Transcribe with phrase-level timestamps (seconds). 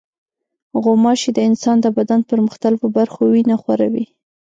[0.83, 4.05] غوماشې د انسان د بدن پر مختلفو برخو وینه خوري.